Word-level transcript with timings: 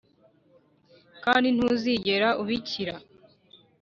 kandi 1.23 1.47
ntuzigera 1.55 2.29
ubikira. 2.41 2.95